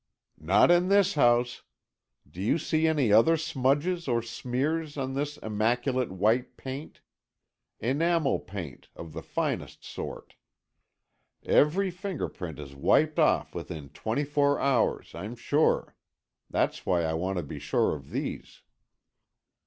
"Not 0.39 0.71
in 0.71 0.87
this 0.87 1.13
house. 1.13 1.61
Do 2.27 2.41
you 2.41 2.57
see 2.57 2.87
any 2.87 3.13
other 3.13 3.37
smudges 3.37 4.07
or 4.07 4.23
smears 4.23 4.97
on 4.97 5.13
this 5.13 5.37
immaculate 5.37 6.09
white 6.11 6.57
paint? 6.57 7.01
Enamel 7.79 8.39
paint, 8.39 8.89
of 8.95 9.13
the 9.13 9.21
finest 9.21 9.83
sort. 9.85 10.33
Every 11.45 11.91
fingerprint 11.91 12.57
is 12.57 12.73
wiped 12.73 13.19
off 13.19 13.53
within 13.53 13.89
twenty 13.89 14.23
four 14.23 14.59
hours, 14.59 15.13
I'm 15.13 15.35
sure. 15.35 15.95
That's 16.49 16.83
why 16.83 17.03
I 17.03 17.13
want 17.13 17.37
to 17.37 17.43
be 17.43 17.59
sure 17.59 17.93
of 17.93 18.09
these." 18.09 18.63